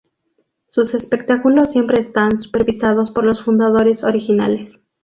Sus 0.67 0.95
espectáculos 0.95 1.69
siempre 1.73 2.01
están 2.01 2.41
supervisados 2.41 3.11
por 3.11 3.23
los 3.23 3.43
fundadores 3.43 4.03
originales. 4.03 4.79